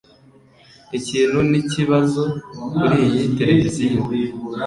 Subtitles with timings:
[0.99, 2.23] Ikintu nikibazo
[2.75, 4.01] kuriyi televiziyo.